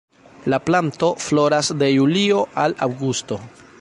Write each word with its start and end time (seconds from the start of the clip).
La 0.53 0.57
planto 0.69 1.09
floras 1.25 1.69
de 1.83 1.91
julio 1.99 2.41
al 2.65 2.77
aŭgusto. 2.87 3.39